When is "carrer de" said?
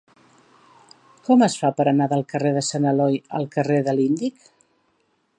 2.33-2.63, 3.57-3.95